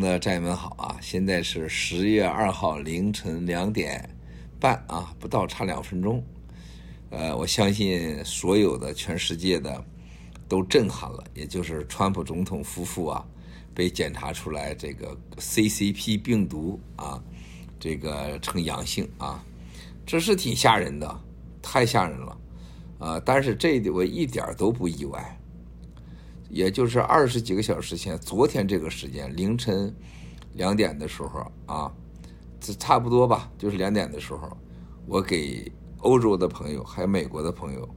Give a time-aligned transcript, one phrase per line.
[0.00, 0.96] 的战友们好啊！
[1.00, 4.08] 现在是十月二号凌晨两点
[4.58, 6.24] 半啊，不到差两分钟。
[7.10, 9.84] 呃，我相信所有的全世界的
[10.48, 13.24] 都震撼了，也就是川普总统夫妇啊
[13.74, 17.22] 被检查出来这个 CCP 病毒啊，
[17.78, 19.44] 这个呈阳性啊，
[20.06, 21.20] 这是挺吓人的，
[21.60, 22.38] 太吓人了
[22.98, 23.22] 啊！
[23.24, 25.39] 但是这我一点都不意外。
[26.50, 29.94] 也就是二十几个小时前，昨天这个时间凌晨
[30.54, 31.92] 两点的时候啊，
[32.58, 34.56] 这差不多吧，就是两点的时候，
[35.06, 37.88] 我给欧洲的朋友还有美国的朋友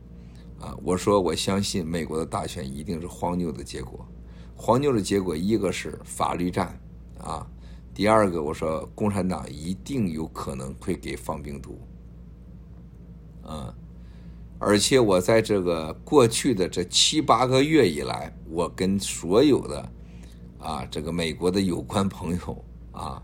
[0.60, 4.08] 啊，我说我相信美国的大选一定是荒谬的结果，
[4.56, 6.80] 荒谬的结果一个是法律战
[7.18, 7.48] 啊，
[7.94, 11.80] 第二个我说共产党一定有可能会给放病毒，
[13.42, 13.74] 啊。
[14.66, 19.92] 而且我在这个过去的这七八个月以来，我跟所有的
[20.58, 23.22] 啊这个美国的有关朋友啊，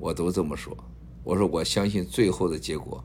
[0.00, 0.76] 我都这么说。
[1.22, 3.04] 我说我相信最后的结果，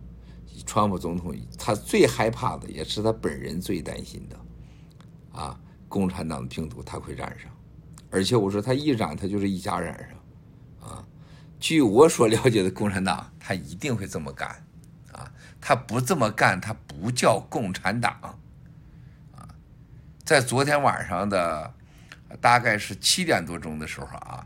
[0.66, 7.52] 川普总统他最害怕的也是他本人最担心的啊，共产党的病毒他会染上。
[8.10, 11.08] 而且我说他一染，他就是一家染上啊。
[11.60, 14.63] 据我所了解的共产党，他一定会这么干。
[15.66, 18.38] 他不这么干，他不叫共产党，
[19.32, 19.48] 啊，
[20.26, 21.74] 在昨天晚上的
[22.42, 24.46] 大概是七点多钟的时候啊，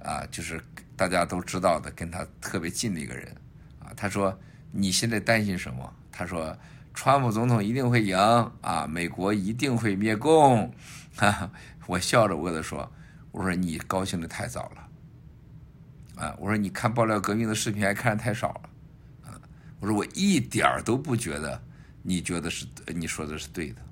[0.00, 0.60] 啊，就是
[0.96, 3.32] 大家都知道的，跟他特别近的一个人，
[3.78, 4.36] 啊，他说
[4.72, 5.94] 你现在担心什么？
[6.10, 6.58] 他说
[6.92, 8.18] 川普总统一定会赢
[8.60, 10.74] 啊，美国一定会灭共，
[11.14, 11.48] 哈，
[11.86, 12.90] 我笑着我跟他说，
[13.30, 18.70] 我说你高兴的太早了，啊，我说你看爆料革命的视频还看的太少了。
[19.78, 21.62] 我说我一点儿都不觉得，
[22.02, 23.82] 你觉得是你说的是对的，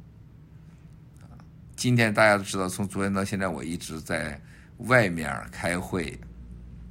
[1.77, 4.40] 今天大家都知道，从昨天到现在，我一直在
[4.78, 6.18] 外面开会，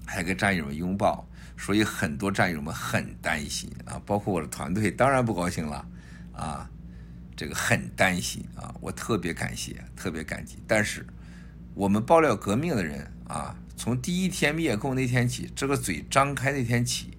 [0.05, 1.27] 还跟战友们拥抱，
[1.58, 5.86] 所以很多战友们很担心啊，包括我的团队，当然不高兴了
[6.33, 6.69] 啊，
[7.36, 10.58] 这个很担心啊，我特别感谢，特别感激。
[10.67, 11.04] 但是
[11.73, 17.12] 我们爆料革命的人啊，从第一天灭共那天起，这个嘴张开那天起。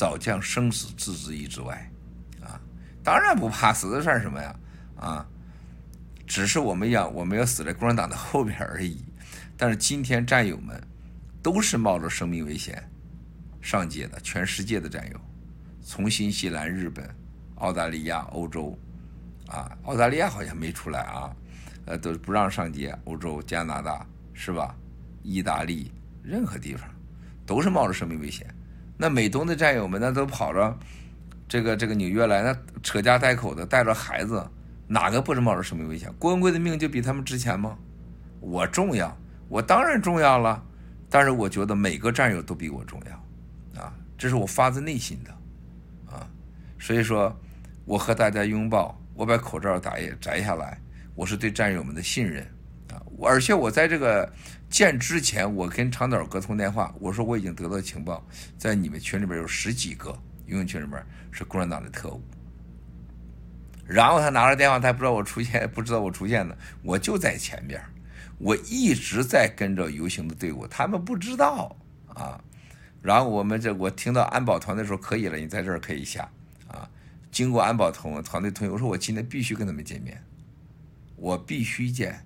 [0.00, 1.92] 早将生死置之一之外，
[2.40, 2.58] 啊，
[3.04, 4.56] 当然不怕死的算什么呀？
[4.96, 5.26] 啊，
[6.26, 9.04] 只是我们要我们要死在共产党的后边而已。
[9.58, 10.82] 但是今天战友们
[11.42, 12.82] 都是冒着生命危险
[13.60, 15.20] 上街的，全世界的战友，
[15.82, 17.06] 从新西兰、日本、
[17.56, 18.78] 澳大利亚、欧洲，
[19.48, 21.36] 啊，澳大利亚好像没出来啊，
[21.84, 22.98] 呃，都不让上街。
[23.04, 24.74] 欧洲、加拿大是吧？
[25.22, 26.88] 意大利，任何地方
[27.44, 28.46] 都是冒着生命危险。
[29.00, 30.78] 那美东的战友们，那都跑着
[31.48, 34.46] 这个这个纽约来，那扯家带口的，带着孩子，
[34.86, 36.12] 哪个不是冒着生命危险？
[36.18, 37.78] 郭文贵的命就比他们值钱吗？
[38.40, 39.16] 我重要，
[39.48, 40.62] 我当然重要了，
[41.08, 45.30] 但是我觉得每个战友都比我重要，啊，这是我发自内心的，
[46.14, 46.28] 啊，
[46.78, 47.34] 所以说，
[47.86, 50.78] 我和大家拥抱，我把口罩打也摘下来，
[51.14, 52.46] 我是对战友们的信任，
[53.28, 54.32] 而且我在这个。
[54.70, 58.24] 见之前，我跟长岛哥通电话，我说我已经得到情报，
[58.56, 60.16] 在你们群里边有十几个，
[60.46, 62.22] 游泳群里边是共产党的特务。
[63.84, 67.82] 然后他拿着电话，他不知道我出现，不知道我出现的，我就在前边，
[68.38, 71.76] 我一直在跟着游行的队伍，他们不知道
[72.14, 72.40] 啊。
[73.02, 76.30] 然后我们这我听到安保团队说可以了，你在这儿可以下
[76.68, 76.88] 啊。
[77.32, 80.22] 经过安保同团队同意，我说我今天必须跟他们见面，
[81.16, 82.24] 我必须见。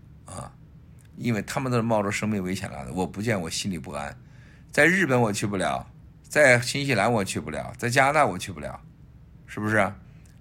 [1.16, 4.16] 因为他们都是冒着生命危险来的，我不见我心里不安。
[4.70, 5.86] 在日本我去不了，
[6.28, 8.80] 在新西兰我去不了，在加拿大我去不了，
[9.46, 9.92] 是不是？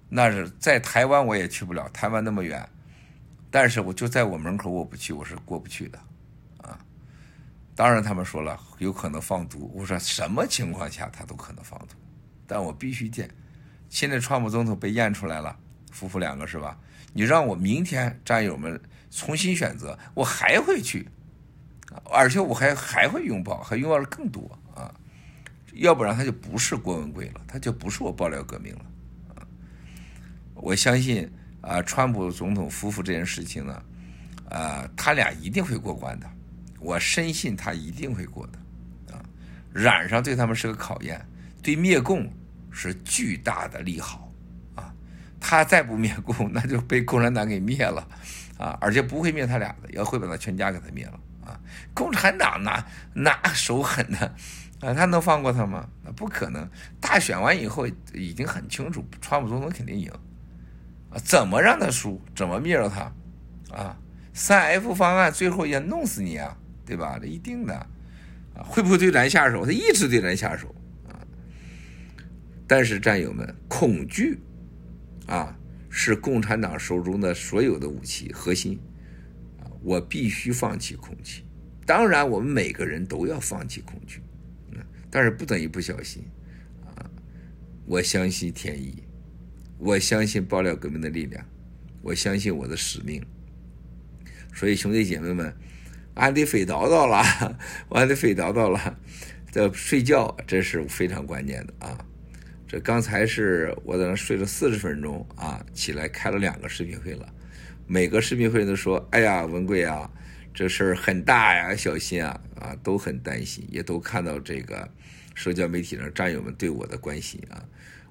[0.08, 2.68] 那是在台湾我也去不了，台湾那么远。
[3.50, 5.98] 但是我就在我门口，我不去，我是过不去的，
[6.58, 6.78] 啊。
[7.76, 11.94] 当然他们说了有可能放毒，我说什么情况下他都可能放毒，
[12.46, 13.30] 但我必须见。
[13.88, 15.56] 现在川普总统被验出来了，
[15.92, 16.76] 夫妇两个是吧？
[17.14, 18.78] 你让我明天战友们。
[19.16, 21.08] 重新选择，我还会去，
[22.10, 24.92] 而且我还还会拥抱，还拥抱的更多啊！
[25.74, 28.84] 要不然他就不是郭文贵了，他就不是我爆料革命了
[29.36, 29.46] 啊！
[30.56, 31.30] 我相信
[31.60, 33.82] 啊，川普总统夫妇这件事情呢，
[34.50, 36.28] 啊，他俩一定会过关的，
[36.80, 39.24] 我深信他一定会过的啊！
[39.72, 41.24] 染上对他们是个考验，
[41.62, 42.28] 对灭共
[42.72, 44.23] 是巨大的利好！
[45.46, 48.08] 他再不灭共， 那就被共产党给灭了。
[48.56, 51.60] 啊，而且不会灭他俩的，也会把他全家给他灭了啊！
[51.92, 52.82] 共产党那
[53.12, 54.18] 那手狠的
[54.80, 55.86] 啊，他能放过他吗？
[56.02, 56.66] 那不可能。
[57.00, 60.08] 大选完以后已经很清楚，川普总统肯定赢
[61.10, 61.18] 啊！
[61.24, 62.22] 怎么让他输？
[62.34, 63.12] 怎么灭了他？
[63.76, 63.98] 啊，
[64.32, 66.56] 三 F 方案最后也弄死你啊，
[66.86, 67.18] 对吧？
[67.20, 67.74] 这一定的
[68.54, 69.66] 啊，会不会对咱下手？
[69.66, 70.72] 他一直对咱下手
[71.08, 71.18] 啊。
[72.68, 74.40] 但是战友们，恐惧
[75.26, 75.56] 啊，
[75.90, 78.78] 是共产党手中的所有的武器核心
[79.58, 79.70] 啊。
[79.82, 81.42] 我必须放弃恐惧。
[81.86, 84.20] 当然，我们每个人都要放弃恐惧，
[84.72, 84.78] 嗯，
[85.10, 86.24] 但是不等于不小心
[86.84, 87.10] 啊。
[87.86, 89.02] 我相信天意，
[89.78, 91.44] 我相信爆料革命的力量，
[92.02, 93.24] 我相信我的使命。
[94.54, 95.54] 所以，兄弟姐妹们。
[96.16, 99.00] 俺得飞叨叨了，俺得飞叨叨了。
[99.50, 102.06] 这睡觉这是非常关键的啊！
[102.74, 107.32] 这刚才是我在那睡了四十分钟啊，起来开了两个视频会了。
[107.86, 110.10] 每个视频会都说：“哎呀，文贵啊，
[110.52, 114.90] 这事儿很大呀，小心啊！”啊，都很担心，也都看到这个
[115.36, 117.62] 社交媒体上战友们对我的关心啊。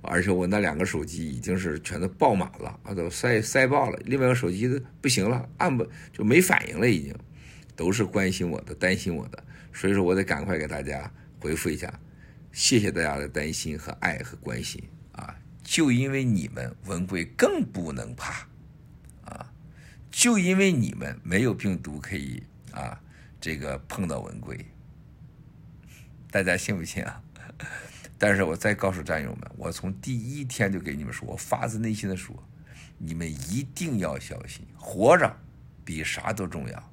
[0.01, 3.99] 而且我那两个手机已经是全都爆满了啊，都塞塞爆了。
[4.05, 7.13] 另外一个手机都不行了，按不就没反应了已经。
[7.75, 9.43] 都是关心我的、担心我的，
[9.73, 11.11] 所以说我得赶快给大家
[11.41, 11.99] 回复一下，
[12.53, 14.81] 谢谢大家的担心和爱和关心
[15.13, 15.35] 啊！
[15.63, 18.47] 就因为你们，文贵更不能怕
[19.25, 19.51] 啊！
[20.11, 23.01] 就因为你们没有病毒可以啊，
[23.41, 24.63] 这个碰到文贵，
[26.29, 27.23] 大家信不信啊？
[28.19, 32.35] 但是我再告诉战友们，我从第一天就给你们说，我发自内心的说，
[32.99, 35.35] 你们一定要小心，活着
[35.83, 36.91] 比啥都重要。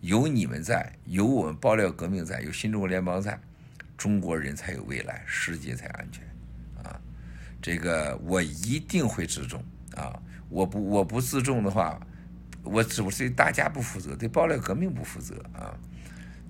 [0.00, 3.40] 有你们在，有我们爆料革命在，有新中国联邦在，
[3.96, 6.24] 中国人才有未来，世界才安全，
[6.82, 7.00] 啊，
[7.62, 9.62] 这个我一定会自重
[9.94, 10.20] 啊！
[10.48, 11.98] 我不我不自重的话，
[12.62, 15.74] 我只是对大家不负责，对爆料革命不负责啊！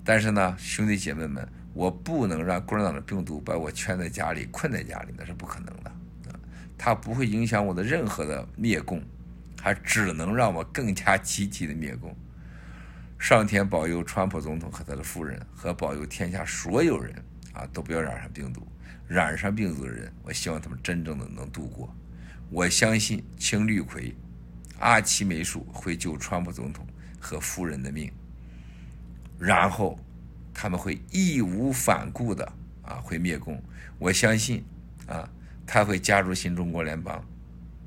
[0.03, 5.89] 但是呢，兄弟姐妹们，我不能让共产党的病毒把我圈在家里，困在家里，那是不可能的
[6.29, 6.39] 啊！
[6.77, 9.01] 它不会影响我的任何的灭共，
[9.61, 12.15] 还只能让我更加积极的灭共。
[13.17, 17.15] 上天保佑川普总统和他的夫人，和保佑天下所有人
[17.55, 18.61] 啊，都不要染上病毒。
[19.07, 21.95] 染上病毒的人，我希望他们真正的能度过。
[22.49, 24.15] 我相信青绿葵、
[24.79, 26.85] 阿奇霉素会救川普总统
[27.19, 28.11] 和夫人的命，
[29.39, 29.99] 然后
[30.53, 32.45] 他们会义无反顾的
[32.81, 33.61] 啊，会灭共。
[33.97, 34.63] 我相信
[35.07, 35.29] 啊，
[35.65, 37.23] 他会加入新中国联邦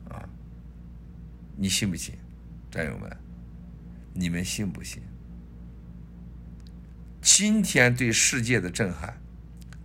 [0.08, 0.28] 啊，
[1.56, 2.14] 你信不信，
[2.70, 3.16] 战友们？
[4.14, 5.02] 你们信不信？
[7.20, 9.20] 今天对世界的震撼，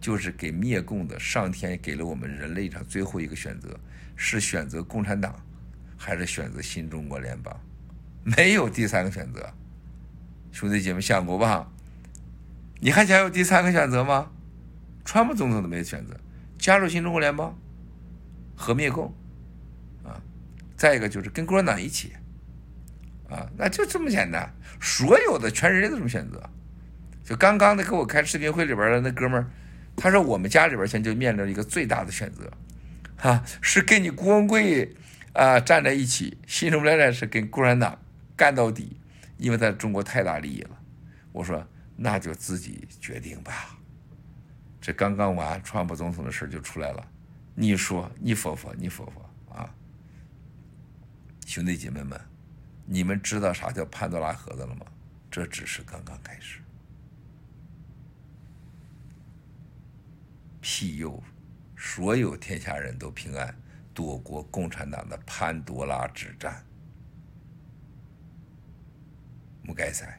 [0.04, 3.80] 就是给灭共的上天给了我们人类上最后一个选择：
[4.18, 5.34] 是选择共产党，
[5.98, 7.58] 还是选择新中国联邦？
[8.38, 9.50] 没有第三个选择。
[10.52, 11.72] 兄弟姐妹想过吧？
[12.82, 14.30] 你还想有第三个选择吗？
[15.06, 16.20] 川普总统都没选择，
[16.58, 17.58] 加入新中国联邦
[18.58, 19.06] 和灭共
[20.04, 20.20] 啊！
[20.76, 22.12] 再一个就是跟共产党一起
[23.30, 24.54] 啊，那就这么简单。
[24.82, 26.44] 所有的全人类都这么选择。
[27.24, 29.50] 就刚刚的给我开视频会里边的那哥们儿，
[29.96, 32.52] 他说我们家里边现在就面临一个最大的选择，
[33.16, 34.96] 哈，是跟你郭文贵
[35.34, 37.98] 啊站在一起，新中国联是跟共产党
[38.36, 38.98] 干到底，
[39.38, 40.80] 因为在中国太大利益了。
[41.32, 43.78] 我说那就自己决定吧。
[44.82, 47.08] 这刚刚完，川普总统的事就出来了，
[47.56, 49.70] 你说你佛佛你佛佛啊，
[51.46, 52.20] 兄弟姐妹们，
[52.86, 54.86] 你们知道啥叫潘多拉盒子了吗？
[55.32, 56.60] 这只是刚刚开始。
[60.64, 61.22] 庇佑
[61.76, 63.54] 所有天下人都平安，
[63.94, 66.66] 躲过共产党的潘多拉之战。
[69.66, 70.18] 不该塞，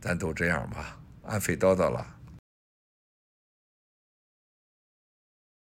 [0.00, 2.19] 咱都这样吧，安飞叨叨了。